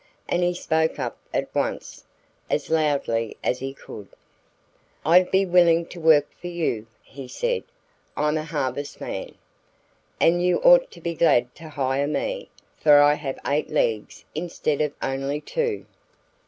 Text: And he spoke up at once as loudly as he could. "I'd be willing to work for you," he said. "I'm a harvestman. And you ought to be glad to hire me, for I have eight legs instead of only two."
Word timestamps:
And 0.27 0.41
he 0.41 0.55
spoke 0.55 0.97
up 0.97 1.19
at 1.31 1.53
once 1.53 2.05
as 2.49 2.71
loudly 2.71 3.37
as 3.43 3.59
he 3.59 3.71
could. 3.71 4.07
"I'd 5.05 5.29
be 5.29 5.45
willing 5.45 5.85
to 5.89 5.99
work 5.99 6.25
for 6.39 6.47
you," 6.47 6.87
he 7.03 7.27
said. 7.27 7.63
"I'm 8.17 8.35
a 8.35 8.43
harvestman. 8.43 9.35
And 10.19 10.41
you 10.43 10.57
ought 10.63 10.89
to 10.89 11.01
be 11.01 11.13
glad 11.13 11.53
to 11.57 11.69
hire 11.69 12.07
me, 12.07 12.49
for 12.79 12.99
I 12.99 13.13
have 13.13 13.37
eight 13.45 13.69
legs 13.69 14.25
instead 14.33 14.81
of 14.81 14.91
only 15.03 15.39
two." 15.39 15.85